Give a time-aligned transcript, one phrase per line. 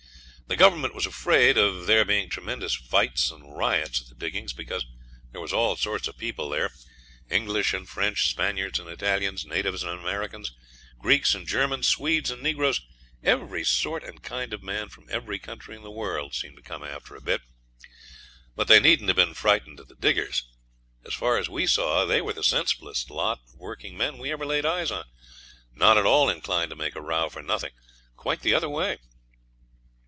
[0.47, 4.85] The Government was afraid of there being tremendous fights and riots at the diggings, because
[5.31, 6.73] there was all sorts of people there,
[7.29, 10.51] English and French, Spaniards and Italians, natives and Americans,
[10.99, 12.81] Greeks and Germans, Swedes and negroes,
[13.23, 16.83] every sort and kind of man from every country in the world seemed to come
[16.83, 17.43] after a bit.
[18.53, 20.43] But they needn't have been frightened at the diggers.
[21.05, 24.45] As far as we saw they were the sensiblest lot of working men we ever
[24.45, 25.05] laid eyes on;
[25.73, 27.71] not at all inclined to make a row for nothing
[28.17, 28.97] quite the other way.